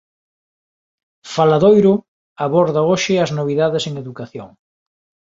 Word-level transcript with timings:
"Faladoiro" 1.33 1.91
aborda 2.45 2.81
hoxe 2.89 3.13
as 3.23 3.31
novidades 3.39 3.83
en 3.89 3.93
Educación 4.03 4.49